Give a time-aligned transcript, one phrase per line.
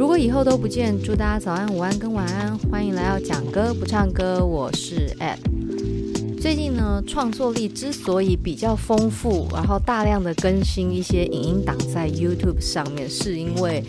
[0.00, 2.56] 如果以后都不见，祝大家早安、午安跟晚安。
[2.70, 6.40] 欢迎来到讲歌不唱歌，我是 Ed。
[6.40, 13.84] 最近呢，创作力之所以比较丰富，然后大量的更新一些影音档在 YouTube 上面，是因为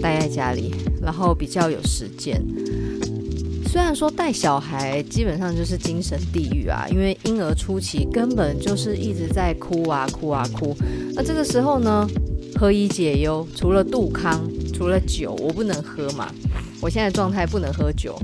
[0.00, 2.40] 待在家里，然后比较有时间。
[3.66, 10.72] 虽然说带小孩基本上就是精神地狱啊，因为婴儿初期根本就是一直在哭啊哭啊哭。
[11.14, 12.08] 那这个时候呢，
[12.54, 13.44] 何以解忧？
[13.56, 14.48] 除了杜康。
[14.78, 16.32] 除了酒，我不能喝嘛。
[16.80, 18.16] 我现在状态不能喝酒。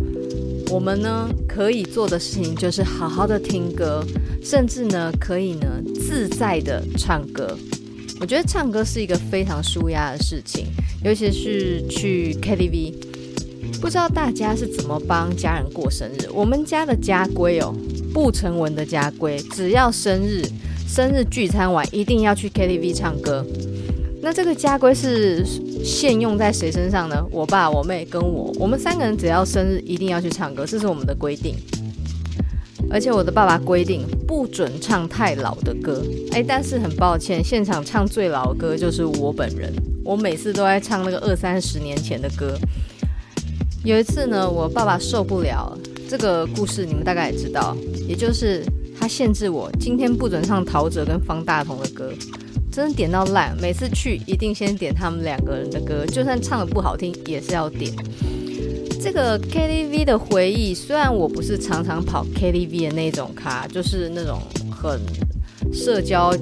[0.71, 4.07] 我们呢，可以做的事情就是好好的听歌，
[4.41, 7.59] 甚至呢，可以呢自在的唱歌。
[8.21, 10.67] 我觉得唱歌是一个非常舒压的事情，
[11.03, 12.95] 尤其是去 KTV。
[13.81, 16.31] 不知道大家是怎么帮家人过生日？
[16.33, 17.75] 我们家的家规哦，
[18.13, 20.45] 不成文的家规，只要生日，
[20.87, 23.45] 生日聚餐完一定要去 KTV 唱歌。
[24.25, 25.45] 那这个家规是
[25.85, 27.23] 现用在谁身上呢？
[27.31, 31.55] 我爸、我妹跟我，我们三个人只要生日一定要去唱歌，这是我们的规定。
[32.91, 36.03] 而且我的爸爸规定不准唱太老的歌。
[36.33, 39.71] 哎，但是很抱歉，现场唱最老的歌就是我本人。
[40.03, 42.57] 我每次都在唱那个二三十年前的歌。
[43.85, 45.77] 有一次呢，我爸爸受不了
[46.09, 47.77] 这个故事，你们大概也知道，
[48.09, 48.65] 也就是
[48.99, 52.11] 他限制我今天不准唱陶喆跟方大同的歌。
[52.75, 57.93] 真的点到烂，每次去一定先点他们两个人的歌，就算唱得不好听也是要点。
[59.01, 64.41] 这个 KTV 的回忆，虽然我不是常常跑 KTV 的那种咖，就是那种
[64.73, 65.01] 很
[65.73, 66.33] 社交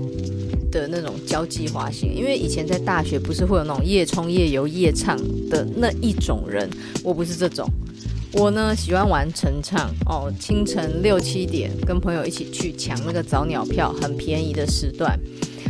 [0.70, 5.19] 的那种交际花型，因为以前在大学不是会有那种夜冲夜游夜唱
[5.50, 6.67] 的那一种人，
[7.05, 7.69] 我不是这种。
[8.33, 15.20] 我呢喜欢玩晨唱哦，清晨六七点跟朋友一起去抢那个早鸟票，很便宜的时段。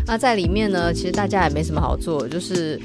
[0.07, 2.79] 那在里面呢，其实大家也没什么好做，就是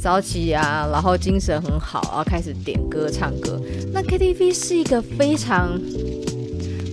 [0.00, 3.60] 早起啊，然后精神很好，然后开始点歌唱歌。
[3.92, 5.80] 那 KTV 是一个非常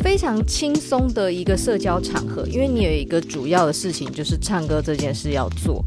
[0.02, 5.84] 非常轻松的一个社交场合，因为你有一个主要的事情就是唱歌这件事要做。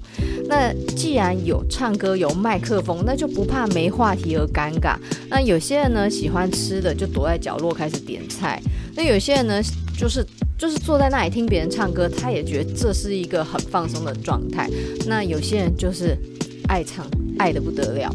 [0.49, 4.97] 那既然有唱歌有麦克风，那就不怕没话题而尴尬。
[5.29, 8.63] 那有些人呢喜欢吃的，就躲在角落开始点菜。
[8.95, 9.61] 那有些人呢
[9.99, 10.25] 就是。
[10.59, 14.69] 就是坐在那里听别人唱歌，他也觉得这是一个很放松的状态。
[15.07, 16.19] 那有些人就是
[16.67, 17.07] 爱唱，
[17.39, 18.13] 爱得不得了。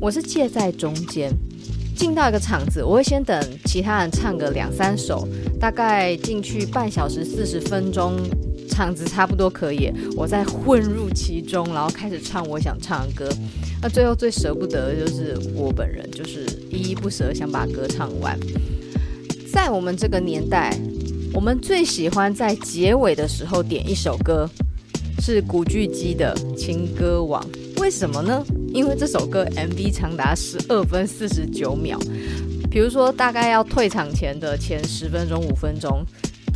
[0.00, 1.32] 我是介在中间，
[1.96, 5.26] 进到一个场子，我会先等其他人唱个两三首，
[5.60, 8.16] 大概进去半小时四十分钟，
[8.68, 13.32] 场子差不多可以，我再混入其中，然后开始唱我想唱的歌。
[13.80, 18.36] 那最后最舍不得的就是我本人，就是依依不舍想把歌唱完。
[19.52, 20.76] 在我们这个年代。
[21.34, 24.48] 我们最喜欢在结尾的时候点一首歌，
[25.20, 27.44] 是古巨基的《情歌王》。
[27.80, 28.42] 为什么呢？
[28.72, 31.98] 因为这首歌 MV 长达十二分四十九秒，
[32.70, 36.06] 比如说大概要退场前的前十分钟、五分钟。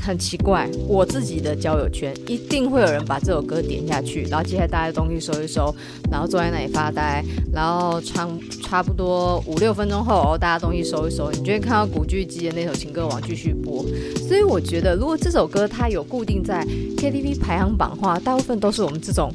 [0.09, 5.75] 很奇怪，我自己的交友圈一定会有人把这首歌点下去，然后接下来大家东西收一收，
[6.11, 8.31] 然后坐在那里发呆，然后唱
[8.63, 13.85] 差不多五六分钟后，然后大家东西收一收，你就会看到古巨基的那首《情歌王》继续播。
[14.27, 16.65] 所以我觉得，如果这首歌它有固定在
[16.97, 19.31] KTV 排行榜的话，大部分都是我们这种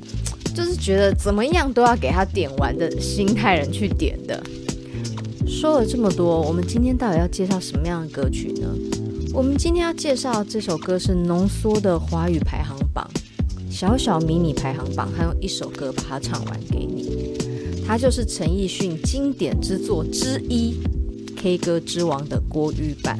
[0.56, 4.42] 就是觉得怎么样都要给他点完的心态人去点的。
[5.46, 8.68] 说了这么多，我们今天到底要介绍什么样的歌曲呢？
[9.34, 13.10] 我们今天要介绍这首歌是浓缩的华语排行榜，
[13.68, 17.34] 小小迷你排行榜，还有一首歌把它唱完给你。
[17.84, 20.76] 它就是陈奕迅经典之作之一，
[21.42, 23.18] 《K 歌之王》的国语版。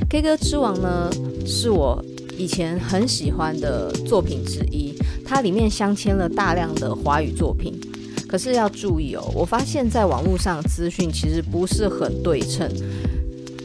[0.10, 1.10] 《K 歌之王》呢，
[1.46, 2.04] 是我
[2.36, 4.94] 以前很喜欢的作品之一，
[5.24, 7.80] 它里面镶嵌了大量的华语作品。
[8.28, 12.70] 可是要注意哦，我发现在网络上资讯其实不是很对称。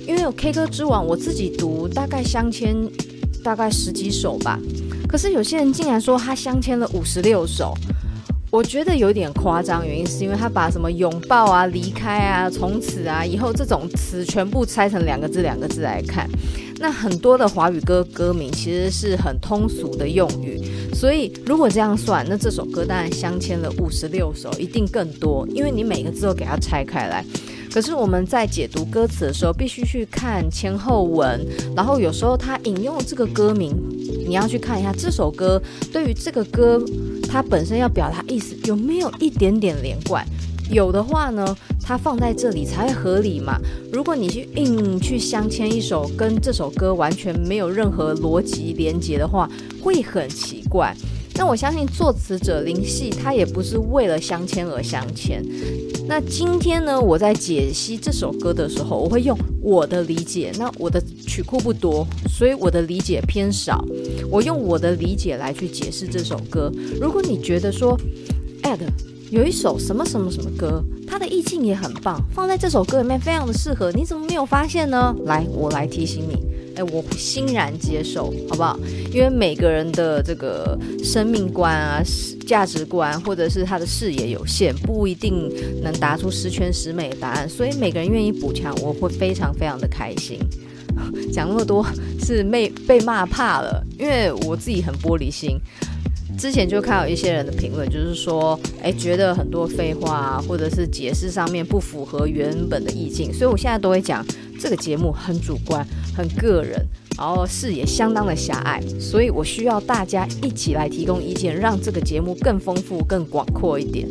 [0.09, 2.75] 因为有 K 歌之王，我自己读大概镶嵌
[3.43, 4.59] 大概十几首吧，
[5.07, 7.75] 可是有些人竟然说他镶嵌了五十六首，
[8.49, 9.85] 我觉得有点夸张。
[9.85, 16.27] 原因是因为他把什么拥抱啊、离开啊、从此啊、以后这种词全部拆成两个字两个字来看，
[16.79, 20.59] 那很多的华语歌歌名其实是很通俗的用语，
[20.91, 27.23] 所以如果这样算，那这首歌当然镶嵌了五十六首，一定更多，因为你每个字都给它拆开来。
[27.71, 31.39] 可是我们在解读歌词的时候，必须去看前后文，
[31.75, 33.75] 然后有时候他引用这个歌名，
[34.27, 35.61] 你要去看一下这首歌
[35.91, 36.83] 对于这个歌
[37.29, 40.25] 它本身要表达意思有没有一点点连贯，
[40.71, 43.59] 有的话呢，它放在这里才会合理嘛。
[43.93, 49.47] 如果你去硬去镶嵌一首跟这首歌完全没有任何逻辑连接的话，
[49.79, 50.95] 会很奇怪。
[51.39, 55.41] 那我相信作词者林夕他也不是为了镶嵌而镶嵌。
[56.05, 60.51] 那今天呢，我在解析这首歌的时候，我会用我的理解。
[60.59, 63.81] 那我的曲库不多，所以我的理解偏少。
[64.29, 66.69] 我用我的理解来去解释这首歌。
[66.99, 67.97] 如果你觉得说
[68.63, 68.79] ，Ed
[69.31, 75.15] 有一首什么什么什么歌，它的意境也很棒，放在这首歌里面非常的适合，你怎么没有发现呢？
[75.23, 76.48] 来，我来提醒你。
[76.79, 78.79] 哎，我欣然接受，好不好？
[79.13, 82.01] 因为每个人的这个生命观啊、
[82.47, 85.51] 价值观，或者是他的视野有限，不一定
[85.83, 87.49] 能答出十全十美的答案。
[87.49, 90.39] 所以每个人愿意补强，我会非常非常的开心。
[91.33, 91.85] 讲那么多
[92.23, 95.59] 是被被骂怕了，因为我自己很玻璃心。
[96.39, 103.31] 之前就看到一些人的评论，就是说，哎，觉得很多废话，或者是解释上面不符合原本的意境。
[103.31, 104.25] 所以我现在都会讲。
[104.61, 106.85] 这个节目很主观、很个人，
[107.17, 114.05] 然后视野相当的狭隘，所以我需要大家一起来提供意见，让这个节目更丰富、更广阔一点。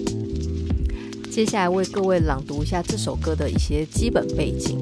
[1.30, 4.78] 接下来为各位朗读一下这首歌的一些基本背景。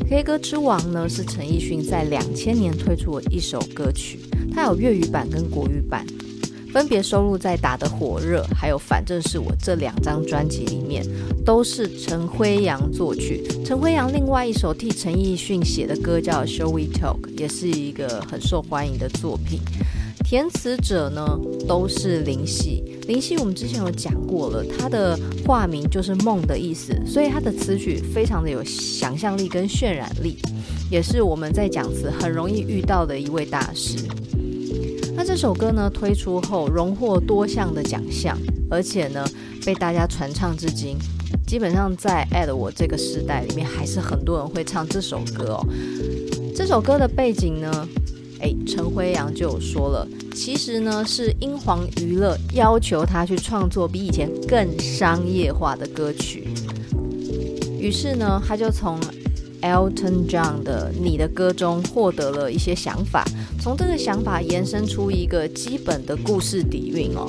[0.08, 4.20] 《K 歌之王》呢是陈奕迅在两千年推出的一首歌曲，
[4.54, 6.06] 它有粤语版跟国语版。
[6.72, 11.04] 分别收录在《打得火热》还有《反正是我》这两张专辑里面，
[11.44, 13.42] 都是陈辉阳作曲。
[13.64, 19.58] 陈辉阳另外一首替陈奕迅写的歌叫《Shall We Talk》，也是一个很受欢迎的作品。
[20.24, 21.26] 填词者呢
[21.66, 30.38] 都是林夕，林夕我们之前有讲过了，他的化名就是梦的意思，所以他的词曲非常的有想象力跟渲染力，
[30.88, 33.96] 也是我们在讲词很容易遇到的一位大师。
[35.22, 38.34] 那这首歌呢推出后，荣获多项的奖项，
[38.70, 39.22] 而且呢
[39.66, 40.96] 被大家传唱至今。
[41.46, 45.66] 基本上在 at 我这个时代里面，还是很多人会唱这首歌哦。
[46.56, 47.86] 这首歌的背景呢，
[48.40, 56.48] 哎，陈辉阳就有说了，其实呢是英皇娱乐要求他去创作比以前更商业化的歌曲，
[57.78, 58.98] 于是呢他就从
[59.60, 63.22] Elton John 的《你的歌》中获得了一些想法，
[63.60, 67.28] 从这个想法延伸出一个基本的故事底蕴哦。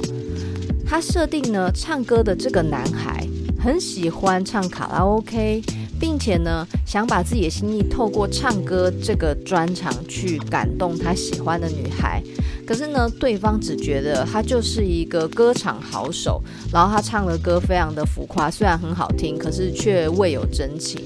[0.85, 3.27] 他设定呢，唱歌的这个男孩
[3.59, 5.61] 很喜欢唱卡拉 OK，
[5.99, 12.23] 并且呢，想把自己的心意透过唱歌这个专长去感动他喜欢的女孩。
[12.65, 16.41] 可是呢，对方只觉得他就是一个歌唱好手，
[16.71, 21.01] 然后他唱的歌非常的浮夸，虽然很好听，可是却未有真情。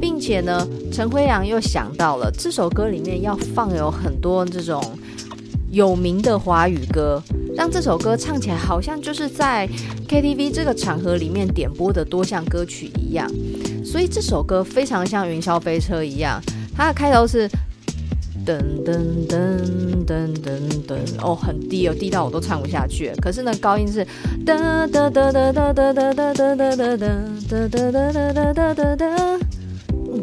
[0.00, 4.82] 并且呢，陈辉阳又想到了这首歌里面要放有很多这种
[5.70, 7.22] 有名的华语歌，
[7.54, 9.68] 让这首歌唱起来好像就是在
[10.08, 13.30] KTV 这个场合里面点播的多项歌曲一样。
[13.84, 16.42] 所以这首歌非常像云霄飞车一样，
[16.74, 17.48] 它的开头是
[18.46, 23.12] 噔噔噔噔噔噔，哦，很低哦，低到我都唱不下去。
[23.20, 24.04] 可是呢，高音是
[24.44, 29.38] 哒哒哒哒哒哒哒哒哒哒哒哒哒哒哒哒哒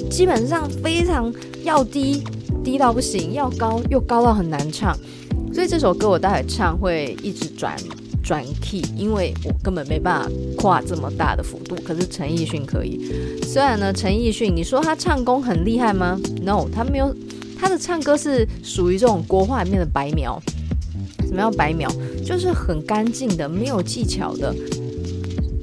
[0.09, 1.33] 基本上非常
[1.63, 2.23] 要低，
[2.63, 4.97] 低到不行；要高又高到很难唱。
[5.53, 7.75] 所以这首歌我待会唱会一直转
[8.23, 11.75] 转 key，因为我根本没办法跨这么大的幅度。
[11.83, 12.99] 可是陈奕迅可以。
[13.43, 17.15] 虽然呢，陈奕迅你说他唱功很厉害吗？No，他没有。
[17.57, 20.41] 他的唱歌是属于这种国画里面的白描。
[21.21, 21.89] 什么叫白描？
[22.23, 24.53] 就是很干净的，没有技巧的。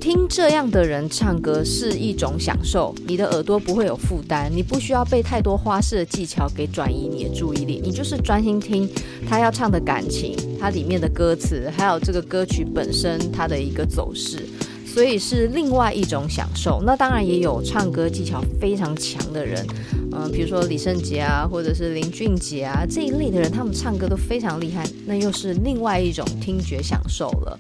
[0.03, 8.91] 听这样的人唱歌是一种享受，你的耳朵不会有负担，你不需要被太多花式的技巧给转移你的注意力，你就是专心听
[9.29, 14.45] 他要唱的感情，他里面的歌词，还有这个歌曲本身它的一个走势，
[14.85, 16.83] 所以是另外一种享受。
[16.85, 19.65] 那当然也有唱歌技巧非常强的人，
[20.11, 27.57] 嗯、比如说李圣杰啊，或者是林俊杰啊这一类的人，他们唱歌都非常厉害，那又是另外一种听觉享受了。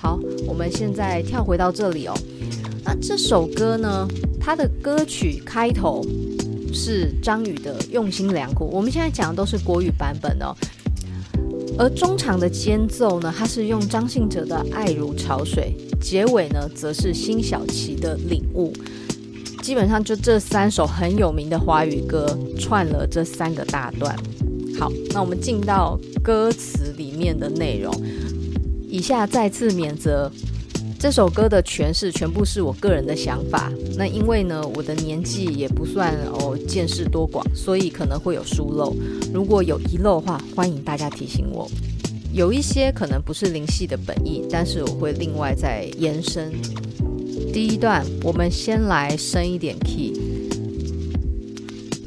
[0.00, 2.14] 好，我们现在跳回到这里哦。
[2.84, 4.06] 那这首歌呢，
[4.40, 6.04] 它的歌曲开头
[6.72, 10.54] 是张宇的《用心良苦》，我们现在讲的都是国语版本哦。
[11.76, 18.72] 而中场的间奏呢，它是用张信哲的《爱如潮水》，结尾呢，则是辛晓琪的《领悟》。
[19.62, 24.16] 基本上就这三首很有名的华语歌串了这三个大段。
[24.78, 27.92] 好，那我们进到歌词里面的内容。
[28.90, 30.30] 以下再次免责，
[30.98, 33.70] 这首歌的诠释全部是我个人的想法。
[33.96, 38.96] 那因为呢，我的年纪也不算哦见识多广，所以可能会有疏漏。
[39.32, 41.70] 如果有遗漏的话，欢迎大家提醒我。
[42.32, 46.52] 有一些可能不是林夕的本意，但是我会另外再延伸。
[47.52, 50.14] 第一段，我们先来升一点 key。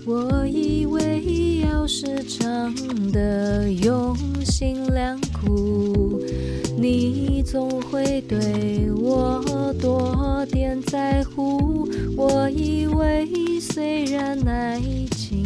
[0.06, 2.74] 我以为要了时常
[3.12, 6.20] 的用心良苦，
[6.78, 11.88] 你总会对我多点在乎。
[12.18, 13.28] 我以为
[13.60, 14.82] 虽然爱
[15.16, 15.46] 情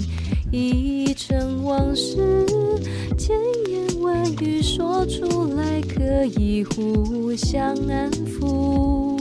[0.52, 2.46] 已成往事，
[3.18, 3.38] 千
[3.70, 9.15] 言万语说出来可以互相安抚。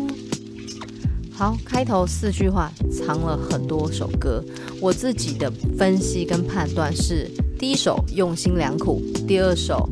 [1.37, 4.43] 好，开头四句话藏了很多首歌。
[4.81, 9.89] 我自己的分析跟判断是：第一首用心良苦，第二首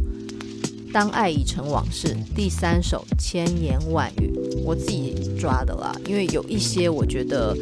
[0.93, 4.33] 当爱已成往事，第三首千言万语。
[4.65, 7.57] 我自己抓的啦，因为有一些我觉得。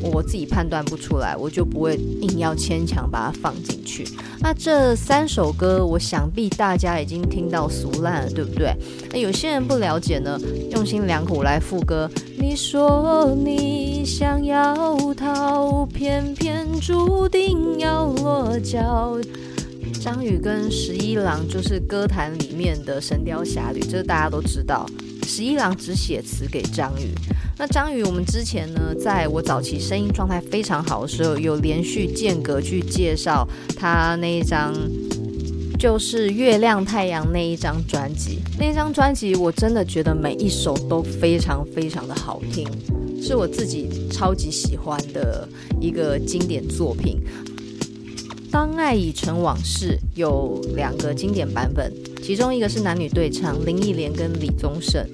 [0.00, 4.06] 我自己判断不出来，我就不会硬要牵强把它放进去。
[4.38, 8.72] 那这三首歌，我想必大家已经听到俗烂了，对不对？
[9.10, 10.38] 那有些人不了解呢，
[10.70, 12.08] 用心良苦来副歌。
[12.40, 19.18] 你说你想要逃，偏偏注定要落脚。
[20.00, 24.86] 张宇跟十一郎就是歌坛里面的神雕侠侣，这大家都知道。
[25.26, 27.12] 十一郎只写词给张宇。
[27.58, 34.72] 那张宇，我们之前呢，在我早期声音状态非常好的时候，有连续间隔去介绍他那一张，
[35.78, 38.38] 就是《月亮太阳》那一张专辑。
[38.58, 42.66] 那张专辑我真的觉得每一首都非常非常的好听，
[43.20, 45.48] 是我自己超级喜欢的
[45.80, 47.20] 一个经典作品。
[48.50, 55.06] 《当爱已成往事》有两个经典版本，其中一个是男女对唱，林忆莲跟李宗盛。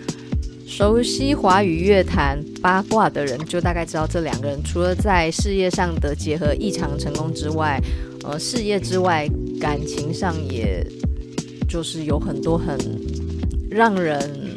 [0.66, 7.80] 熟悉华语乐坛八卦的人，就大概知道这两个人除了在事业上的结合异常成功之外，
[8.24, 9.28] 呃，事业之外
[9.60, 10.86] 感情上也
[11.68, 12.78] 就是有很多很
[13.70, 14.54] 让人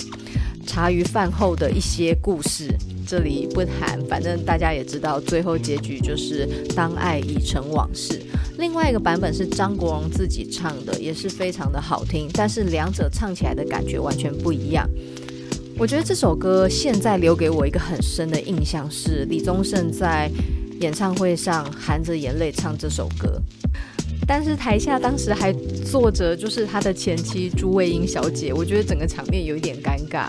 [0.66, 2.74] 茶余饭后的一些故事。
[3.10, 8.22] 这里不谈，反正大家也知道，最后结局就是当爱已成往事。
[8.58, 14.86] 另外一个版本是张国荣自己唱的，也是非常的好听，但是两者唱起来的感觉完全不一样。
[15.80, 20.30] 我觉得这首歌现在留给我一个很深的印象是李宗盛在
[20.82, 23.42] 演唱会上含着眼泪唱这首歌，
[24.28, 25.54] 但是台下当时还
[25.90, 30.28] 坐着就是他的前妻朱卫英小姐，我觉得整个场面有一点尴尬。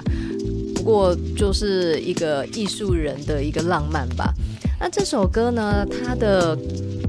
[0.75, 4.33] 不过就是一个艺术人的一个浪漫吧。
[4.81, 6.57] 那这首歌呢，它的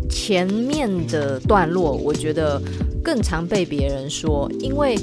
[0.10, 2.60] 前面的段落我觉得
[3.04, 4.98] 更常被别人说，因为。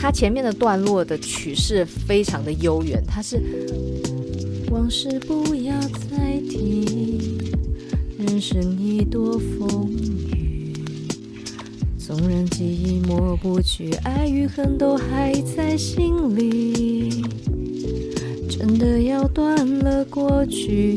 [0.00, 3.42] 它前面的段落的曲式非常的悠远，它是
[4.70, 7.50] 往事不要再提，
[8.16, 10.17] 人生已多风雨，
[12.08, 17.22] 纵然记忆抹不去，爱与恨都还在心里。
[18.48, 20.96] 真的要断了过去，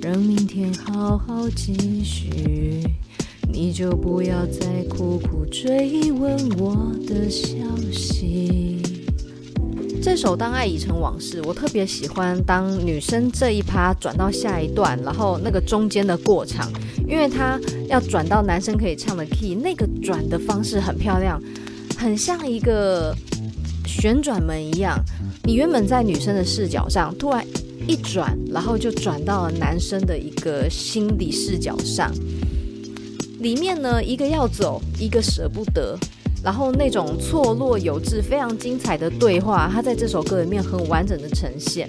[0.00, 2.84] 让明天好好继续。
[3.52, 7.56] 你就不要再苦苦追问我的消
[7.90, 8.80] 息。
[10.00, 16.70] 这首《当爱已成往事》，我特别喜欢当女生这一趴转到下一段，然后那个中间的过场，
[17.08, 17.58] 因为它
[17.88, 21.42] 要转到男生可以唱的 key，那个转的方式很漂亮，
[21.98, 23.12] 很像一个
[23.84, 24.96] 旋转门一样。
[25.42, 27.44] 你原本在女生的视角上，突然
[27.88, 32.12] 一转，然后就转到了男生的一个心理视角上。
[33.40, 35.98] 里面呢，一个要走，一个舍不得，
[36.42, 41.88] 然后那种错落有致、非常精彩的对话，它在这首歌里面很完整的呈现。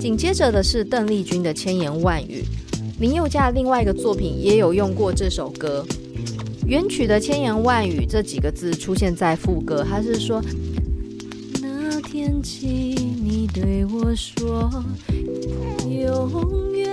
[0.00, 2.42] 紧接着的是邓丽君的《千言万语》，
[3.00, 5.84] 林宥嘉另外一个作品也有用过这首歌。
[6.68, 10.42] 原曲的“千言万语”这几个字出现在副歌，他是说：
[11.62, 14.70] 那天起，你对我说，
[15.88, 16.86] 永远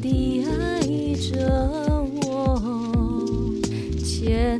[0.00, 0.80] 的爱
[1.20, 3.54] 着我。
[4.02, 4.58] 千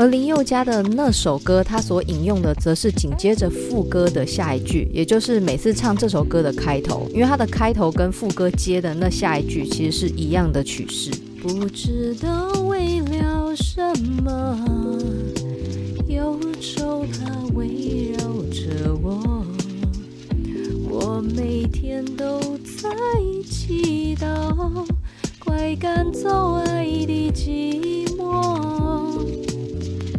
[0.00, 11.10] 而林宥嘉的那首歌，他所引用的则是紧接着副歌的下一句，也就是每次唱这首歌的开头，因为它的开头跟副歌接的那下一句其实是一样的曲式。
[11.42, 13.82] 不知道为了什
[14.24, 14.58] 么，
[16.08, 19.44] 忧愁它围绕着我，
[20.88, 22.88] 我每天都在
[23.46, 24.86] 祈祷，
[25.38, 28.09] 快赶走爱的寂寞。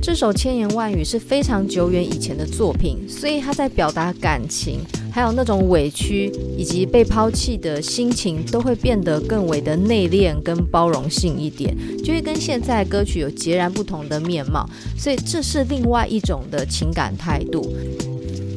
[0.01, 4.79] 这首千言万语是非常久远以前的作品，所以他在表达感情，
[5.12, 14.67] 还有那种委屈以及被抛弃的心情，都会变得更为的内敛跟包容性一点，就会跟现在歌曲有截然不同的面貌。
[14.98, 17.72] 所以这是另外一种的情感态度。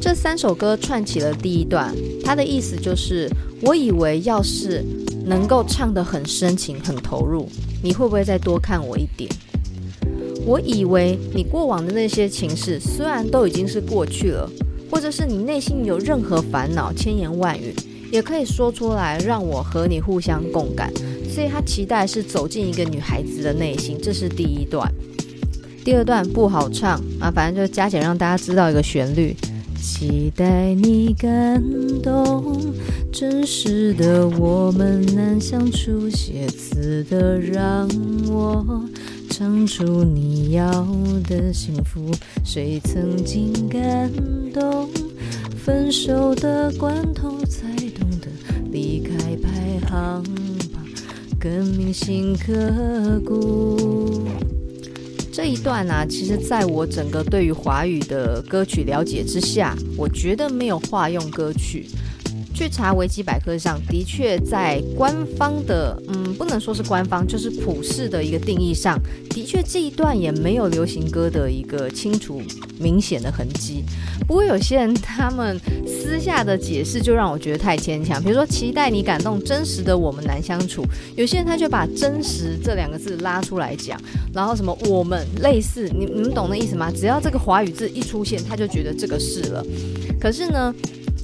[0.01, 3.29] 这三首歌串起了第一段，它的意思就是：
[3.61, 4.83] 我以为要是
[5.27, 7.47] 能够唱得很深情、很投入，
[7.83, 9.31] 你会不会再多看我一点？
[10.47, 14.51] 我以为你过往的那些情事，虽然都已经是过去了，
[14.91, 17.75] 或者是你内心有任何烦恼、千言万语，
[18.13, 20.93] 也可以说出来，让我和你互相共感。
[21.29, 24.89] 所以他期待是走进一个女孩子的内心，这是第一段。
[25.83, 29.35] 第二段不好唱啊，反正就加减让大家知道一个旋律。
[29.83, 31.63] 期待你感
[32.03, 32.57] 动，
[33.13, 37.87] 真实的我们难相处，写词的让
[38.27, 38.65] 我
[39.37, 40.87] 唱出你要
[41.25, 42.09] 的幸福。
[42.45, 44.09] 谁曾经感
[44.53, 44.89] 动，
[45.59, 48.29] 分手的关头才懂得
[48.71, 50.23] 离开排行
[50.73, 50.85] 榜，
[51.41, 54.23] 更铭心刻骨。
[55.33, 61.89] 这一段呢、啊，其实在我整个对于华语的歌曲了解之下，我觉得没有化用歌曲。
[62.55, 68.97] 去查维基百科上的确在官方的，嗯，不能说是官方，就是普世的一个定义上，
[69.31, 72.41] 的确这一段也没有流行歌的一个清楚
[72.79, 73.85] 明显的痕迹。
[74.27, 80.85] 不过有些人他们私下的解释就让我觉得太牵强，比如说期待你感动，真实的我们难相处。
[81.17, 84.01] 有些人他就把真实这两个字拉出来讲，
[84.33, 86.91] 然后什么我们类似，你你们懂那意思吗？
[86.91, 89.65] 只要这个华语字一出现，他就觉得这个是了。
[90.21, 90.73] 可是呢？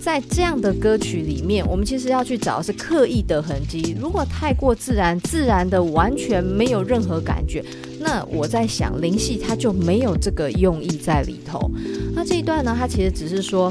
[0.02, 3.94] 在这样的歌曲里面，我们其实要去找的是刻意的痕迹。
[4.00, 7.62] 如果太过自然，自然的完全没有任何感觉，
[8.00, 11.70] 那我在想，林夕他就没有这个用意在里头。
[12.14, 13.70] 那这一段呢，他其实只是说，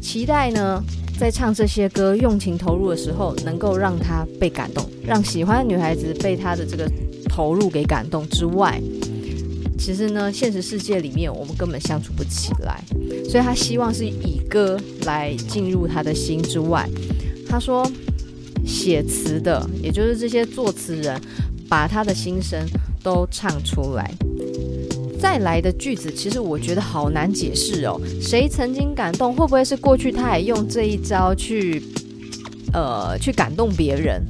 [0.00, 0.80] 期待呢，
[1.18, 6.88] 在唱这些歌用情投入的时候，能够让他被感动，让喜欢的女孩子被他的这个
[7.28, 8.80] 投入给感动之外。
[9.84, 12.80] 其实呢，现实世界里面我们根本相处不起来，
[13.28, 16.88] 所以他希望是以歌来进入他的心之外。
[17.48, 17.84] 他说，
[18.64, 21.20] 写词的，也就是这些作词人，
[21.68, 22.64] 把他的心声
[23.02, 24.08] 都唱出来。
[25.20, 28.00] 再来的句子，其实我觉得好难解释哦。
[28.20, 29.34] 谁曾经感动？
[29.34, 31.82] 会不会是过去他也用这一招去，
[32.72, 34.24] 呃，去感动别人？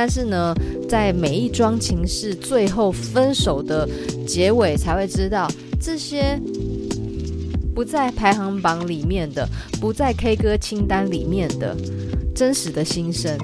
[0.00, 0.54] 但是呢，
[0.88, 3.84] 在每一桩情事最后分手的
[4.24, 6.40] 结尾，才会知道这些
[7.74, 9.44] 不在排行榜里面的，
[9.80, 11.76] 不在 K 歌清单里面的
[12.32, 13.36] 真实的心声，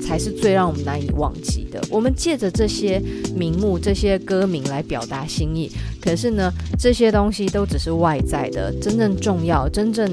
[0.00, 1.78] 才是最让我们难以忘记的。
[1.90, 2.98] 我们借着这些
[3.36, 10.10] 名目、这些歌名来表达心意，可是呢，这些东西都只是外在的，真正重要、真正。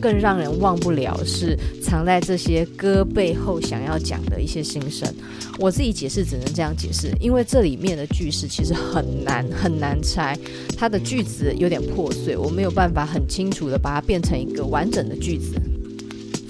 [0.00, 5.08] 更让人忘不了是藏在这些歌背后想要讲的一些心声。
[5.58, 10.38] 我自己解释只能这样解释，因为这里面的句式其实很难很难拆，
[10.76, 15.60] 它的句子有点破碎，我没有办法很清楚的把它变成一个完整的句子。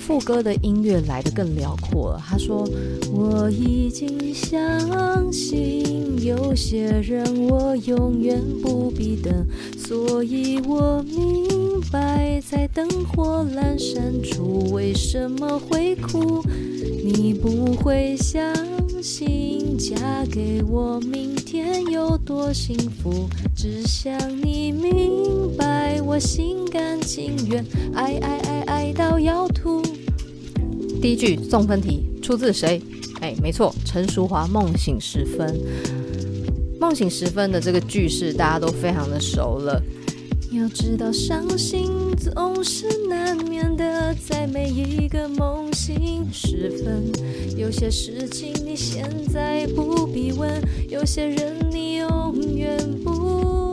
[0.09, 2.18] 副歌的音乐来得更辽阔。
[2.27, 2.66] 他说
[3.12, 16.42] ：“我已经相信有些人我永远不必等，所以我明白在灯火阑珊处为什么会哭。
[17.05, 18.42] 你不会相
[19.03, 29.78] 信嫁给我明天有多幸福，只想你明白我心甘情愿爱爱爱爱到要吐。”
[31.01, 32.83] 第一句送分题出自谁？
[33.21, 35.49] 哎，没错，陈淑华《梦醒时分》。
[36.81, 39.83] 梦醒时分的这个句式大家都非常的熟了。
[40.51, 47.05] 要知道伤心总是难免的，在每一个梦醒时分，
[47.57, 50.51] 有些事情你现在不必问，
[50.89, 53.67] 有些人你永远不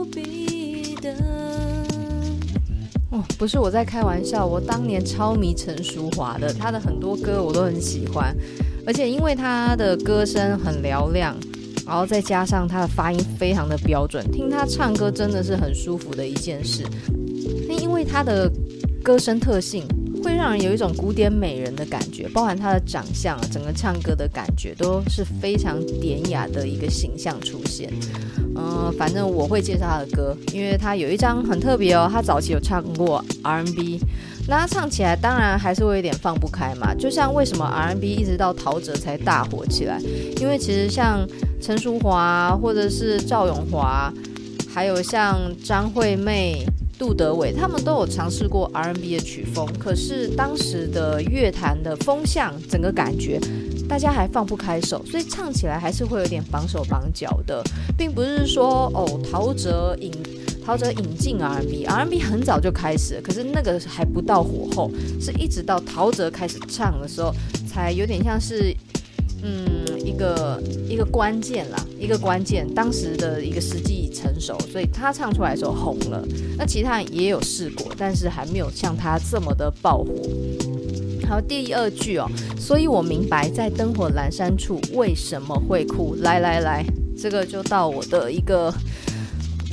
[3.38, 8.34] 不是我在开玩笑，我当年超迷陈淑华的，她的很多歌我都很喜欢，
[8.86, 11.36] 而且因为她的歌声很嘹亮，
[11.86, 16.84] 然后再加上她的发音非常的标准，听她唱歌真的是很舒服的一件事。
[17.68, 18.50] 那因为她的
[19.02, 19.86] 歌声特性。
[20.26, 27.88] 会让人有一种古典美人的感觉，包含她的长相，整个唱歌的感觉都是非常典雅的一个形象出现。
[28.56, 34.00] 嗯、反正我会介绍她的歌，因为她有一张很特别哦，她早期有唱过 R&B，
[34.48, 36.92] 那她唱起来当然还是会有点放不开嘛。
[36.92, 40.00] 就像为什么 R&B 一直到陶喆才大火起来，
[40.40, 41.24] 因为其实像
[41.62, 44.12] 陈淑华或者是赵咏华，
[44.74, 46.66] 还有像张惠妹。
[46.98, 53.38] 杜德伟，他们都有尝试过 R&B 的曲风，可是当时的乐坛的风向，整个感觉
[53.88, 57.62] 大家还放不开手，所以唱起来还是会有点绑手绑脚的，
[57.96, 60.10] 并不是说哦，陶喆引
[60.64, 67.32] 陶喆引进 R&B，R&B 很早就开始，可是那个还不到火候，是一直到陶喆开始唱的时候，
[67.68, 68.74] 才有点像是。
[69.42, 76.26] 嗯，一个一个关键啦，一个关键，当时的一个时机成熟，所以他唱出来的时候红了。
[76.56, 80.12] 那其他人也有试过，但是还没有像他这么的爆火。
[81.28, 82.26] 好，第二句哦，
[82.58, 86.16] 所以我明白在灯火阑珊处为什么会哭。
[86.20, 86.84] 来来来，
[87.18, 88.72] 这个就到我的一个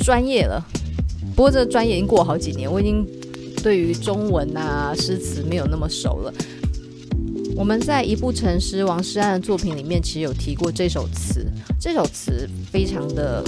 [0.04, 0.62] 专业了。
[1.36, 3.08] 不过这个专业已经过好几年，我已经
[3.64, 6.34] 对于中文啊诗词没有那么熟了。
[7.56, 11.46] 我们在一部成诗王诗安的作品里面，其实有提过这首词。
[11.80, 13.44] 这首词非常的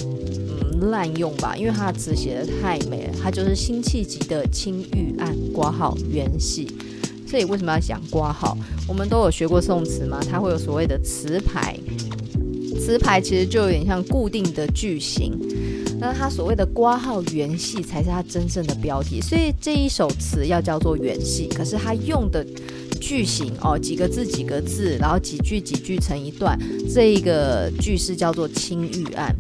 [0.80, 3.14] 滥用吧，因为它的词写的太美了。
[3.22, 6.72] 它就是辛弃疾的《青玉案》括号元夕。
[7.28, 8.58] 这里为什么要讲括号？
[8.88, 11.78] 我们都有学过宋词嘛，它会有所谓的词牌。
[12.80, 15.34] 词牌其实就有点像固定的句型，
[16.00, 19.20] 那它所谓的括号元夕才是它真正的标题。
[19.22, 22.46] 所以这一首词要叫做元夕，可是它用的。
[22.98, 26.58] 句型哦，几个字几个字，然后几句几句成一段，
[26.92, 29.36] 这一个句式叫做《青玉案》。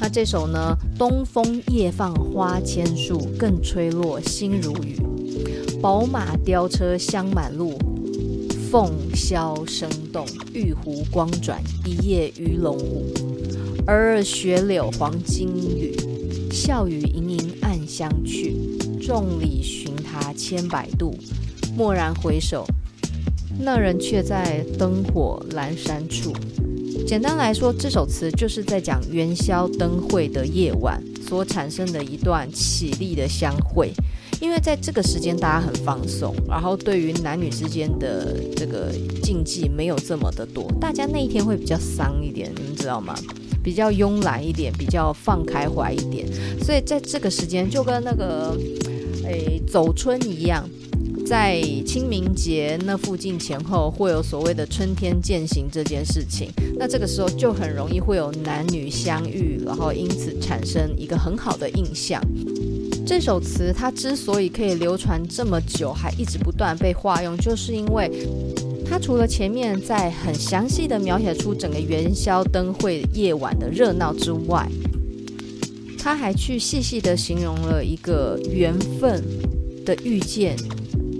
[0.00, 4.96] 那这首呢，东风夜放花千树，更吹落星如雨。
[5.82, 7.78] 宝马雕车香满路，
[8.70, 13.12] 凤箫声动，玉壶光转，一夜鱼龙舞。
[13.86, 15.94] 尔尔雪柳黄金缕，
[16.50, 18.56] 笑语盈盈暗香去。
[19.02, 21.14] 众里寻他千百度，
[21.76, 22.66] 蓦然回首。
[23.58, 26.32] 那人却在灯火阑珊处。
[27.10, 33.90] 简单来说，这首词就是在讲元宵灯会的夜晚所产生的一段凄丽的相会。
[34.40, 38.92] 因为在这个时间，大家很放松，然后对于男女之间的这个
[39.24, 43.12] 禁忌没有这么的多，大家那一天会比较丧一点，你们知道吗？
[43.60, 46.28] 比较慵懒一点，比较放开怀一点。
[46.62, 48.56] 所以在这个时间，就跟那个
[49.24, 50.64] 诶走春一样。
[51.30, 62.20] 在清明节那附近前后会有所谓的春天践行这件事情，那这个时候就很容易会有男女相遇，然后因此产生一个很好的印象。
[63.06, 68.26] 这首词它之所以可以流传这么久，还一直不断被化用，就是因为
[68.84, 74.68] 它除了前面在很详细的描写出整个元宵灯会夜晚的热闹之外，
[75.96, 79.22] 它还去细细的形容了一个缘分
[79.84, 80.56] 的遇见。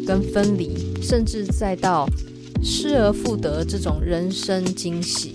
[0.07, 2.09] 跟分离，甚至再到
[2.63, 5.33] 失而复得这种人生惊喜，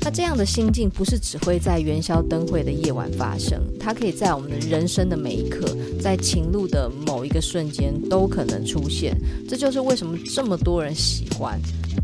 [0.00, 5.66] 那这样的心境不是只会在元宵灯会的夜晚发生，它可以在我们的人生的每一刻，
[6.00, 9.16] 在情路的某一个瞬间都可能出现。
[9.48, 11.58] 这就是为什么这么多人喜欢。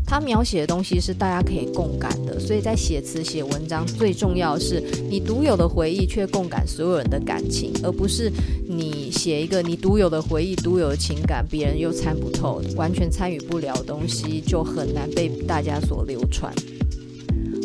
[0.05, 8.29] 他描写的东西是大家可以共感的，所以在写词写文章，最重要的是你独有的回忆却共感所有人的感情，而不是
[8.67, 16.53] 你写一个你独有的回忆、独有的情感，别人又参不透，完全参与不了东西，就很难被大家所流传。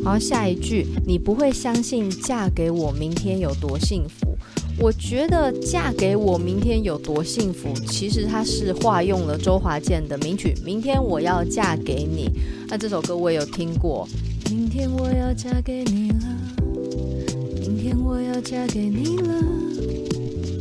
[0.04, 4.36] 好，下一句，你不会相信嫁给我明天有多幸福。
[4.78, 12.28] 我觉得嫁给我明天有多幸福，其实它是化用了周华健的名曲《明天我要嫁给你》。
[12.68, 14.06] 那这首歌我也有听过。
[14.50, 16.18] 明天我要嫁给你了，
[17.58, 19.34] 明天我要嫁给你了。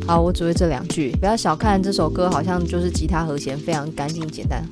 [0.08, 4.63] 好，我只会这两句，不要小看这首歌，好像就是吉他和弦非常干净简单。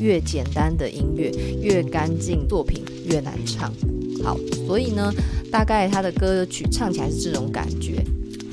[0.00, 1.30] 越简单的音乐
[1.62, 3.72] 越干净，作品越难唱。
[4.22, 5.10] 好，所以呢，
[5.50, 8.04] 大概他的歌曲唱起来是这种感觉。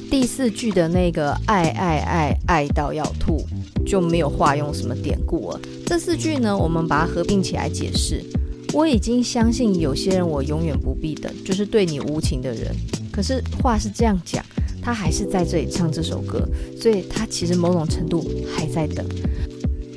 [0.10, 3.46] 第四句的那个爱爱爱爱到要吐，
[3.86, 5.60] 就没有化用什么典故了。
[5.86, 8.24] 这四句呢，我们把它合并起来解释。
[8.72, 12.74] 我已经相信有些人我永远不必等，就是对你无情的人。
[13.12, 14.46] 可是话是这样讲，
[14.82, 16.48] 他还是在这里唱这首歌，
[16.80, 19.06] 所以他其实某种程度还在等。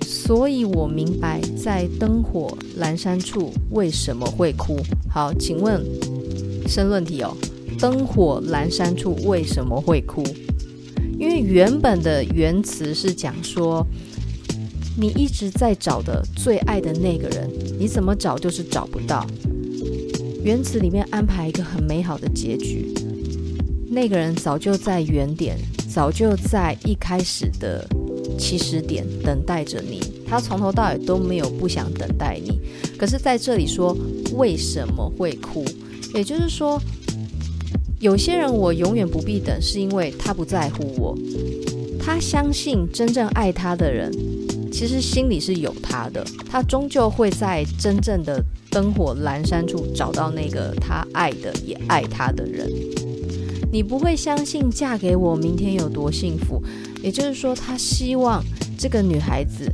[0.02, 4.78] 所以我明白，在灯火阑珊处为什么会哭。
[5.08, 5.84] 好，请问
[6.66, 7.36] 申论题哦。
[7.78, 10.22] 灯火阑珊处为什么会哭？
[11.18, 13.84] 因为原本的原词是讲说，
[14.96, 19.26] 你一直在找的最爱的那个人，你怎么找就是找不到。
[20.42, 22.94] 原词里面安排一个很美好的结局，
[23.94, 25.56] 那个人早就在原点，
[25.88, 27.86] 早就在一开始的
[28.36, 32.58] 起始点等待着你，他从头到尾都没有不想等待你。
[32.98, 33.96] 可是在这里说
[34.34, 35.64] 为什么会哭，
[36.12, 36.80] 也就是说。
[38.00, 41.16] 有些人我永远不必等，是因为他不在乎我，
[41.98, 44.12] 他相信真正爱他的人，
[44.70, 52.70] 其实心里是有他的，他终究会在真正的灯火阑珊处找到那个他爱的也爱他的人。
[53.74, 56.62] 你不会相信嫁给我明天有多幸福，
[57.02, 58.40] 也就是说，他希望
[58.78, 59.68] 这个女孩子，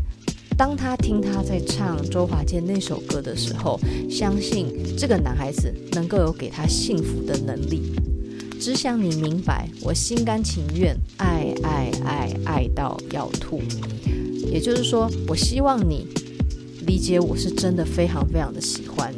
[0.57, 7.93] 当他听他在唱周华健那首歌的时候，相信这个男孩子能够有给他幸福的能力。
[8.59, 13.61] 只想你明白，我心甘情愿爱爱爱爱到要吐。
[14.51, 16.07] 也就是说，我希望你
[16.87, 19.13] 理解我是真的非常非常的喜欢。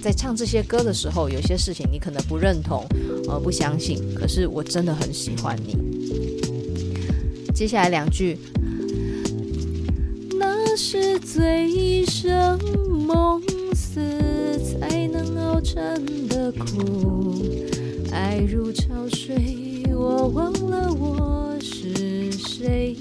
[0.00, 2.86] 在唱这些歌的时候，有些事情你可能不认同，
[3.28, 5.76] 呃，不相信，可是我真的很喜欢你。
[7.52, 8.38] 接下来两句，
[10.38, 12.58] 那是醉生
[13.06, 13.42] 梦
[13.74, 14.00] 死
[14.58, 17.44] 才能熬成的苦，
[18.12, 22.96] 爱如潮水，我忘了我是谁，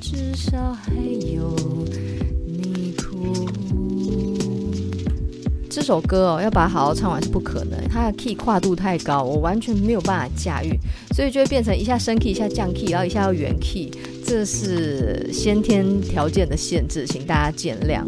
[0.00, 0.92] 至少还
[1.32, 1.56] 有。
[5.74, 10.78] 这首歌哦，要把它好好唱完是不可能，它的 key 跨度太高，我完全没有办法驾驭，
[11.14, 13.90] 所以就会变成一下升 key，一下降 key，然后一下要原 key，
[14.22, 18.04] 这是先天条件的限制，请大家见谅。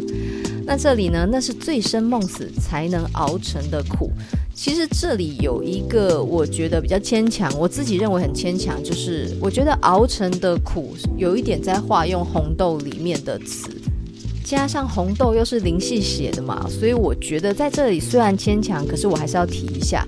[0.67, 4.11] 那这里呢，那是醉生梦死才能熬成的苦。
[4.53, 13.69] 其实这里有一个我觉得比较牵强，我自己认为很牵强，就是我觉得熬成的苦有一点在化用红豆里面的词。
[14.45, 20.05] 加上红豆又是林夕写的嘛，所以我觉得在这里虽然牵强，可是我还是要提一下。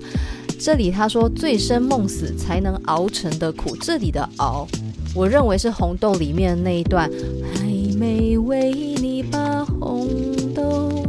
[0.60, 4.66] 这里他说“醉生梦死才能熬成的苦”，这里的“熬”，
[5.12, 7.10] 我认为是红豆里面那一段，
[7.52, 7.64] 还
[7.98, 10.08] 没为你把红
[10.54, 11.04] 豆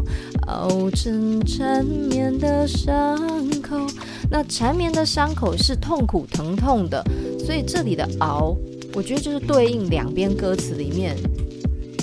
[0.47, 3.15] 熬成缠绵的伤
[3.61, 3.77] 口。
[4.29, 7.03] 那缠绵的伤口是痛苦疼痛的，
[7.45, 8.55] 所以这里的“熬”，
[8.93, 11.15] 我觉得就是对应两边歌词里面。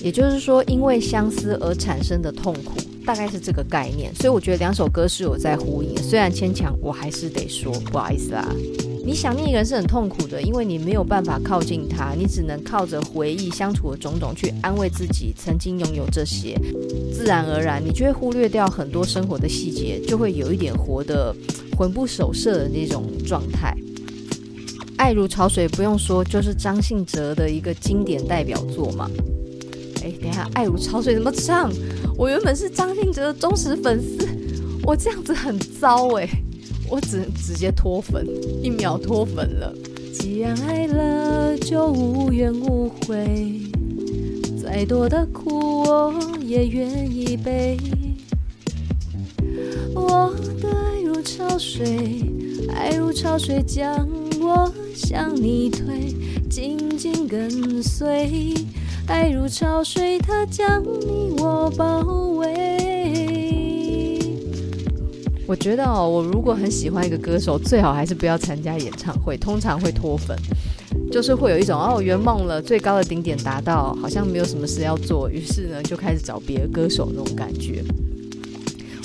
[0.03, 4.15] 也就是说，因为相思而产生的痛苦，大概是这个概念。
[4.15, 5.97] 所以我觉得两首歌是有在呼应。
[5.97, 8.49] 虽然牵强，我还是得说不好意思啦。
[9.05, 16.59] 你想念一个人是很痛苦的，因为你没有办法靠近他，你只能靠着回忆相处的种种去安慰自己，曾经拥有这些。
[17.13, 21.35] 自然而然，你就会忽略掉很多生活的细节，就会有一点活得
[21.79, 23.77] 魂不守舍的那种状态。
[24.97, 29.09] 爱如潮水，不用说，就是张信哲的一个经典代表作嘛。
[30.55, 31.71] 爱如潮水怎么唱？
[32.17, 34.27] 我原本是张信哲的忠实粉丝，
[34.83, 36.29] 我这样子很糟哎，
[36.89, 38.27] 我只能直接脱粉，
[38.63, 39.75] 一秒脱粉了。
[40.13, 43.61] 既然爱了，就无怨无悔，
[44.63, 47.77] 再多的苦我也愿意背。
[49.95, 52.23] 我的爱如潮水，
[52.75, 54.09] 爱如潮水将
[54.41, 56.15] 我向你推，
[56.49, 58.55] 紧紧跟随。
[59.09, 62.01] 爱如潮水，它将你我包
[62.39, 62.47] 围。
[65.47, 70.37] 我觉得哦，我如果很喜欢一个歌手，最好还是不要参加演唱会，通常会脱粉，
[71.11, 77.85] 就是会有一种哦，圆梦了，最高的顶点达到，好像没有什么事要做，于是呢就开始找别的歌手那种感觉。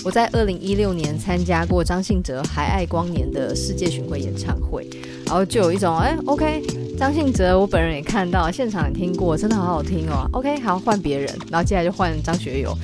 [0.03, 4.89] 我在二零一六年参加过张信哲《还爱光年》的世界巡回演唱会，
[5.27, 6.63] 然后就有一种哎，OK。
[7.01, 10.29] 张信哲，我本人也看到，现场也听过，真的好好听哦。
[10.33, 12.77] OK，好，换别人，然后接下来就换张学友。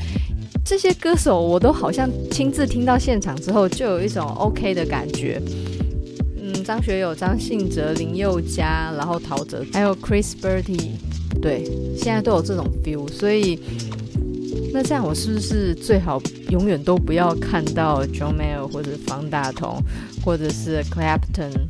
[0.65, 5.39] 这些歌手我都好像亲自听到现场之后，就有一种 OK 的感觉。
[6.41, 10.93] 嗯，张学友、张信哲、林宥嘉，然后陶喆，还有 Chris Berti，
[11.39, 13.07] 对，现在都有这种 feel。
[13.11, 13.59] 所以，
[14.73, 19.79] 那这样我是不是最好永远都不要看到 John Mayer 或者方大同，
[20.25, 21.67] 或者是 Clapton？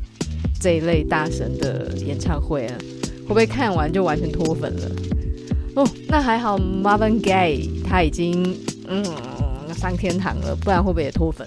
[0.60, 2.74] 这一类大神的演唱会啊，
[3.22, 4.90] 会不会看完就完全脱粉了？
[5.74, 8.56] 哦，那还好，Marvin Gaye 他已经
[8.88, 9.04] 嗯
[9.76, 11.46] 上天堂了，不然会不会也脱粉？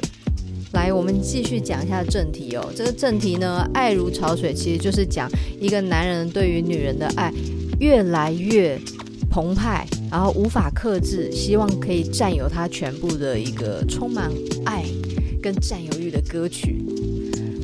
[0.74, 2.72] 来，我们继续讲一下正题哦。
[2.74, 7.34] 这个正题呢，爱如潮水，其实就是讲一个男人对于女人的爱
[7.82, 8.80] 越来越
[9.30, 14.32] 澎湃，然后无法克制，希望可以占有他全部的一个充满
[14.64, 14.86] 爱
[15.42, 16.78] 跟占有欲的歌曲。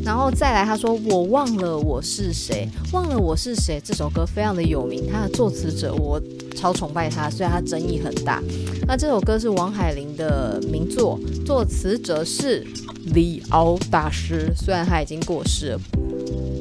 [0.07, 6.17] 然后再来，他说：“我忘了我是谁，忘了我是谁。”这首歌非常的有名，他的作词者我
[6.55, 8.41] 超崇拜他，虽然他争议很大。
[8.87, 12.65] 那这首歌是王海玲的名作，作词者是
[13.07, 15.81] 李敖大师，虽然他已经过世了，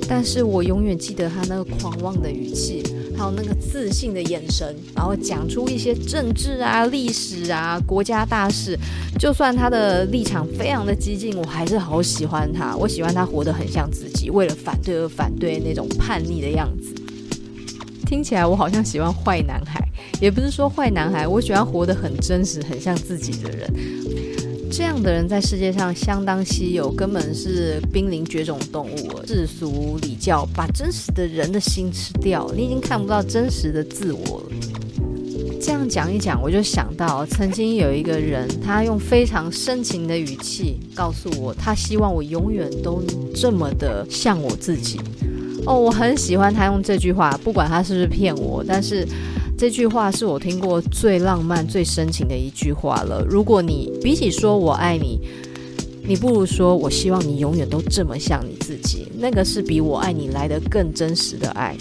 [0.09, 2.83] 但是我永远记得他那个狂妄的语气。
[3.19, 8.79] 还有那个自信的眼神，然后讲出一些政治啊、历史啊、国家大事，
[9.19, 12.77] 就算他的立场非常的激进，我还是好喜欢他。
[12.77, 16.95] 我喜欢他活得很像自己，为了反对而反对那种叛逆的样子。
[18.05, 19.81] 听起来我好像喜欢坏男孩，
[20.21, 23.67] 也不是说坏男孩，我喜欢活得很真实、很像自己的人。
[24.71, 29.27] 这样的人在世界上相当稀有，根本是濒临绝种动物。
[29.27, 34.47] 世俗礼教把真实的人的心吃掉，你已经看不到真实的自我了。
[35.61, 43.03] 这样讲一讲，我就想到曾经有一个人，他用非常深情的语气告诉我，他希望我永远都
[43.35, 45.01] 这么的像我自己。
[45.65, 49.07] 哦，我很喜欢他用这句话，不管他是不是骗我，但是。
[49.59, 53.25] 这句话是我听过最浪漫、最深情的一句话了。
[53.27, 55.19] 如果你比起说我爱你，
[56.07, 61.75] 你不如说我希望你永远都这么像你自己，那个是比我爱你来得更真实的爱。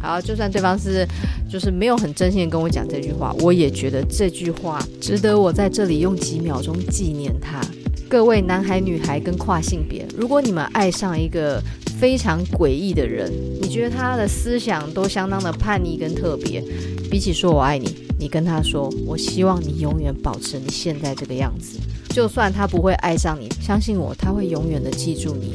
[0.00, 1.06] 好，就算对方是
[1.50, 7.60] 就是没有很真心的跟我讲这句话，我也觉得这句话值得我在这里用几秒钟纪念他。
[8.08, 11.62] 各位男孩、女孩跟跨性别，如果你们爱上一个
[11.98, 16.62] 非常诡异的人，你觉得他的思想都相当的叛逆跟特别。
[17.10, 21.78] 比起说我爱你，你跟他说我希望你永远保持你现在这个样子，
[22.10, 25.54] 就算他不会爱上你，相信我，他会永远的记住你。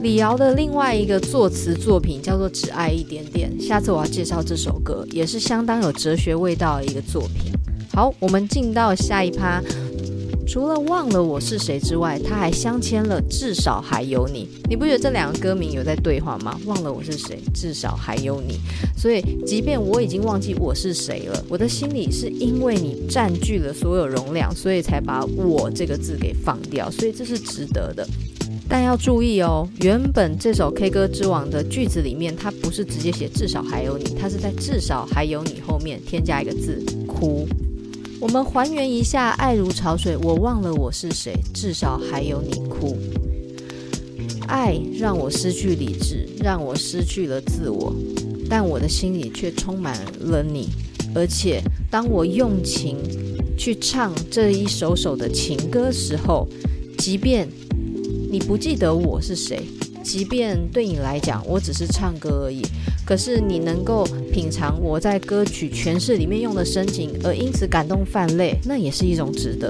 [0.00, 7.52] 李瑶的另外一个作词作品叫做《只爱一点点》，下次我要介绍这首歌，也是相当有哲学味道的一个作品。
[7.94, 9.62] 好，我们进到下一趴。
[10.46, 14.48] 除了忘了我是谁之外，他还镶嵌了至少还有你。
[14.70, 16.58] 你不觉得这两个歌名有在对话吗？
[16.66, 18.60] 忘了我是谁，至少还有你。
[18.96, 26.88] 所以，即便我已经忘记我是谁了，我的心里是因为你占据了所有容量，所以才把我这个字给放掉。
[26.90, 28.06] 所以这是值得的。
[28.68, 37.48] 但要注意哦，原本这首 K 歌之王的句子里面，它不是直接写至少还有你，它是在至少还有你后面添加一个字哭。
[38.18, 42.96] 我们还原一下，爱如潮水，我忘了我是谁，至少还有你哭。
[44.48, 47.94] 爱让我失去理智，让我失去了自我，
[48.48, 50.68] 但我的心里却充满了你。
[51.14, 52.96] 而且，当我用情
[53.58, 56.48] 去唱这一首首的情歌时候，
[56.98, 57.46] 即便
[58.30, 59.62] 你不记得我是谁，
[60.06, 62.62] 即便对你来讲我只是唱歌而已。
[63.04, 69.68] 可是你能够品尝我在歌曲诠释里面用的深情，而因此感动泛泪，那也是一种值得。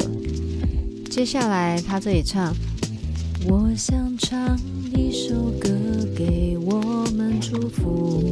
[1.11, 2.55] 接下来他这里唱：
[3.49, 4.59] 我想唱
[4.95, 5.71] 一首歌
[6.15, 8.23] 给我们祝福，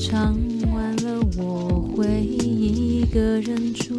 [0.00, 0.36] 唱
[0.76, 3.94] 完了我会一个人住，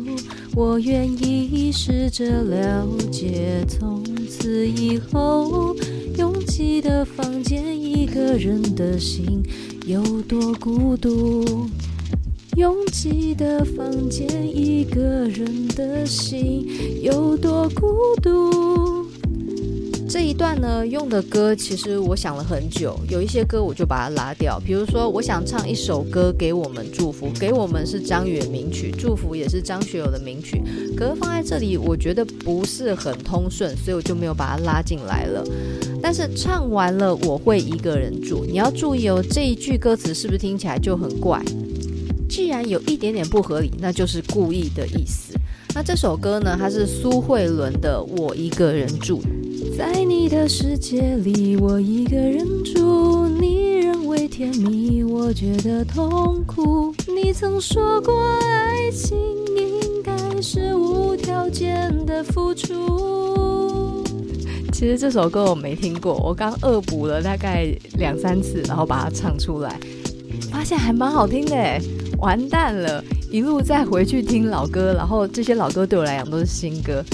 [0.54, 5.76] 我愿意试着了解，从此以后
[6.20, 9.42] 拥挤的房间，一个人的心。
[9.88, 11.68] 有多孤独？
[12.56, 16.64] 拥挤的房间，一个人的心
[17.02, 18.97] 有多孤独？
[20.10, 24.58] 这一段呢，用的歌其实我想了很久，有一些歌我就把它拉掉。
[24.58, 30.62] 比如说，我想唱一首歌给我们祝福，给我们是张宇的名曲，祝福也是张学友的名曲，
[30.96, 35.44] 可是放在这里我觉得不是很通顺，所以我就没有把它拉进来了。
[36.02, 38.46] 但是唱完了，我会一个人住。
[38.46, 41.44] 你要注意哦，这一句歌词是不是听起来就很怪？
[42.30, 45.34] 既然有一点点不合理，那就是故意的意思。
[45.76, 49.22] 那这首歌呢，它是苏慧伦的《我一个人住》。
[49.78, 56.92] 在你的世界里，我一个人住，你认为甜蜜，我觉得痛苦。
[57.06, 59.16] 你曾说过，爱情
[59.56, 64.04] 应该是无条件的付出。
[64.74, 67.68] 其实这首歌我没听过，我刚恶补了大概
[68.00, 69.80] 两三次，然后把它唱出来，
[70.52, 71.80] 发现还蛮好听的，
[72.18, 77.06] 完蛋了，一路再回去听老歌，然后这些老歌对我来讲都是新歌。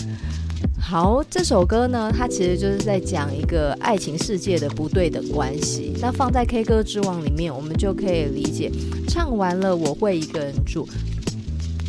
[0.93, 5.91] 好，这首歌呢，它其实就是在讲一个爱情世界的不对的关系。
[5.99, 8.71] 那放在 K 歌之王里面，我们就可以理解，
[9.07, 10.87] 唱完了我会一个人住，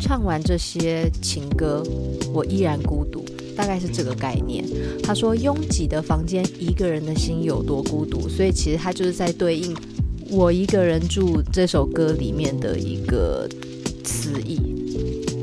[0.01, 1.83] 唱完这些情歌，
[2.33, 3.23] 我依然孤独。
[3.55, 4.65] 大概是这个概念。
[5.03, 9.71] 他说：“拥挤的房间，一个人的心有多孤独。”所以其实他就是在对应
[10.31, 13.47] “我一个人住”这首歌里面的一个
[14.03, 14.74] 词义。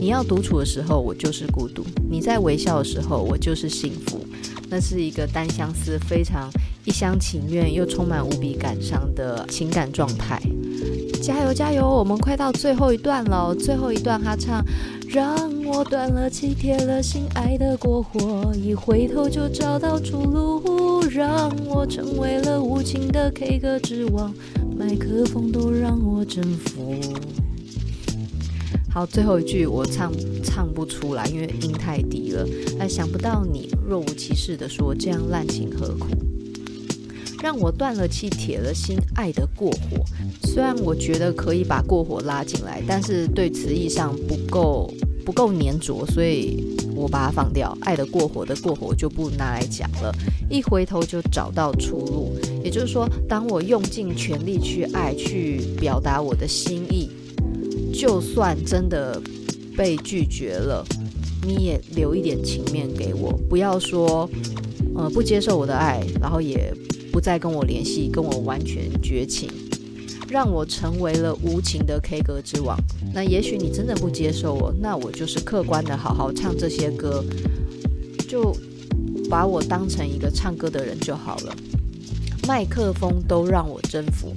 [0.03, 4.19] 你要独处的时候，我就是孤独；你在微笑的时候，我就是幸福。
[4.69, 6.51] 那是一个单相思、非常
[6.85, 10.43] 一厢情愿又充满无比感伤的情感状态。
[11.23, 11.89] 加油，加油！
[11.89, 13.55] 我们快到最后一段了。
[13.55, 14.65] 最后一段，他唱。
[15.09, 15.37] 让
[15.67, 21.01] 我断了气，铁了心，爱的过火，一回头就找到出路。
[21.11, 24.35] 让我成为了无情的 K 歌之王，
[24.77, 26.99] 麦克风都让我征服。
[28.93, 30.13] 好，最后一句我唱
[30.45, 32.47] 唱不出来，因为音太低了。
[32.79, 36.09] 哎，想不到你若无其事地说，这样滥情何苦？
[37.43, 40.05] 让我断了气、铁了心爱得过火。
[40.45, 44.93] 虽然我觉得可以把过火拉进来，但是对词义上不够
[45.25, 46.63] 不够粘着，所以
[46.95, 47.75] 我把它放掉。
[47.81, 50.15] 爱得过火的过火就不拿来讲了。
[50.51, 57.09] 一回头就找到出路，也就是说，当我用尽全力去爱、去表达我的心意，
[58.03, 59.23] 就算真的
[59.77, 60.85] 被拒绝了，
[61.47, 64.29] 你也留一点情面给我，不要说。
[64.97, 66.75] 呃，不接受我的爱，然后也
[67.13, 69.49] 不再跟我联系，跟我完全绝情，
[70.29, 72.77] 让我成为了无情的 K 歌之王。
[73.15, 77.25] 那也许你真的不接受我，那我就是客观的好好唱这些歌，
[78.29, 78.53] 就
[79.31, 81.57] 把我当成一个唱歌的人就好了。
[82.47, 84.33] 麦克风都让我征服。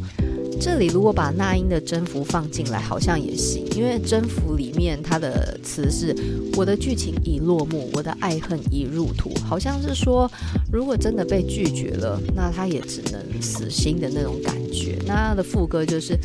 [0.60, 6.16] 这里如果把那英的征服放进来，好像也行，因为征服里面它的词是
[6.56, 10.32] “我的剧情已落幕，我的爱恨已入土”，好像是说，
[10.72, 14.98] 如果真的被拒绝了，那他也只能死心的那种感觉。
[15.06, 16.18] 那他的副歌就是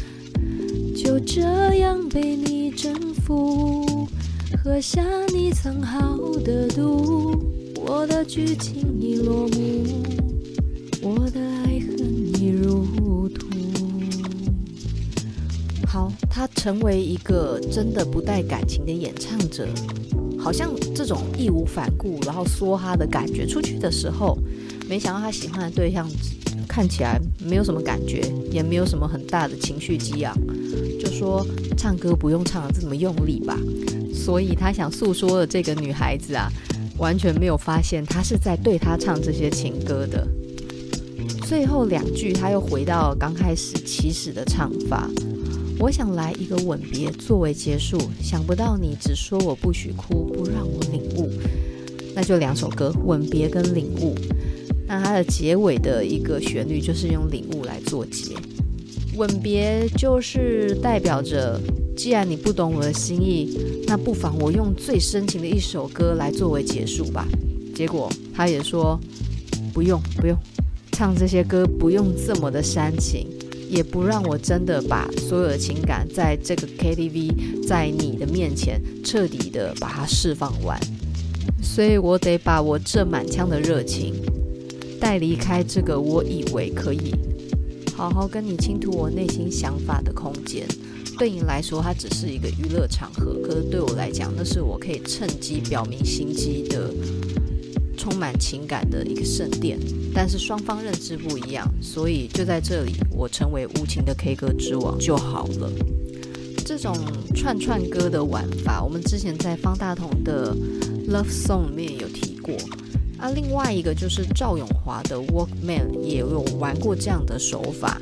[0.97, 1.43] “就这
[1.78, 4.09] 样被你征服，
[4.62, 5.05] 喝下
[5.35, 7.37] 你藏好的毒，
[7.85, 10.05] 我的剧情已落幕，
[16.30, 19.66] 他成为一个真的不带感情的演唱者，
[20.38, 24.38] 好像这种义无反顾，然后说哈的感觉出去的时候，
[24.88, 26.09] 没想到他喜欢的对象
[26.68, 28.22] 看起来没有什么感觉，
[28.53, 30.36] 也没有什么很大的情绪激昂，
[31.01, 31.44] 就说
[31.76, 33.59] 唱歌不用唱得这么用力吧。
[34.14, 36.48] 所以他想诉说的这个女孩子啊，
[36.98, 40.26] 完全没有发现他是在对他唱这些情歌的。
[41.46, 45.11] 最后两句他又回到刚开始起始的唱法。
[45.81, 51.31] 我想来一个吻别作为结束，想不到你只说我不许哭，不让我领悟，
[52.14, 54.14] 那就两首歌，吻别跟领悟。
[54.87, 58.35] 那它的结尾的一个旋律就是用领悟来做结。
[59.16, 61.59] 吻别就是代表着，
[61.97, 67.26] 既然你不懂我的心意，那不妨我用最深情的一首歌来作为结束吧。
[67.74, 69.01] 结果他也说
[69.72, 70.37] 不用不用，
[70.93, 73.26] 唱这些歌不用这么的煽情。
[73.70, 80.78] 也不让我真的把所有的情感在这个 KTV，在你的面前彻底的把它释放完，
[81.62, 84.14] 所以我得把我这满腔的热情
[85.00, 87.14] 带离开这个我以为可以
[87.94, 90.66] 好好跟你倾吐我内心想法的空间。
[91.16, 96.90] 对你来说，它只是一个娱乐场合，可是对我来讲，那是我可以趁机表明心机的。
[98.01, 99.78] 充满情感的一个圣殿，
[100.14, 105.70] 但是双方认知不一样，所以就在这里，我成为无情的 K 歌之王就好了。
[106.64, 106.96] 这种
[107.34, 110.57] 串串歌的玩法，我们之前在方大同的
[111.11, 112.57] Love Song 里面有提过。
[113.18, 118.01] 啊，另外一个就是赵永华的 Walkman 也有玩过这样的手法，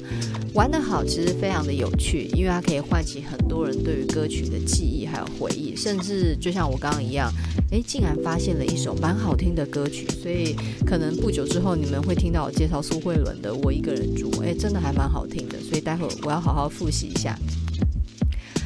[0.58, 7.32] 玩得好，其实非常的有趣，因为它可以唤起很多人对于歌曲的记忆还有回忆，甚至就像我刚刚一样，
[7.70, 17.38] 诶，竟然发现了一首蛮好听的歌曲，所以可能不久之后你们会听到我介绍苏慧伦的《我一个人住》，诶，真的还蛮好听的，所以待会我要好好复习一下。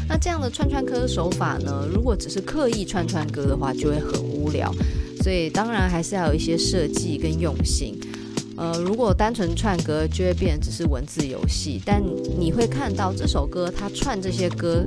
[0.09, 4.75] 那这样的串串歌手法呢，如果只是刻意串串歌的话，就会很无聊。
[5.23, 8.01] 所以当然还是要有一些设计跟用心，
[8.57, 11.81] 呃，如果单纯串歌，就会变只是文字游戏。
[11.85, 12.03] 但
[12.39, 14.87] 你会看到这首歌，它串这些歌，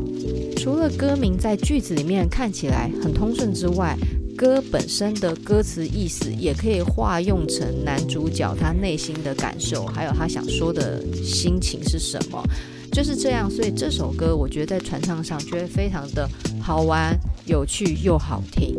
[0.57, 3.97] 除了歌名在句子里面看起来很通顺之外，
[4.37, 12.43] 歌本身的歌词意思也可以化用成男主角他内心的感受，还有他想说的心情是什么，
[12.91, 13.49] 就是这样。
[13.49, 16.29] 所以这首歌我觉得在传唱上就会非常的
[16.61, 18.75] 好玩、有趣又好听。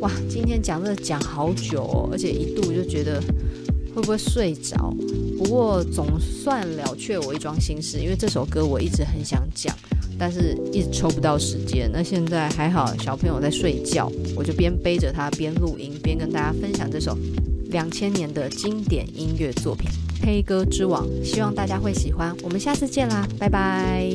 [0.00, 3.22] 哇，今天讲这讲好久哦，而且一度就觉得
[3.98, 4.94] 会不会睡着？
[5.36, 9.74] 不过总算了却我一桩心事，因为这首歌我一直很想讲，
[10.16, 11.90] 但是一直抽不到时间。
[11.92, 17.18] 那现在还好，小朋友在睡觉，我就边背着他边录音，边跟大家分享这首
[17.70, 19.90] 两千年的经典音乐作品
[20.24, 22.32] 《K 歌之王》，希望大家会喜欢。
[22.44, 24.12] 我们下次见啦，拜拜。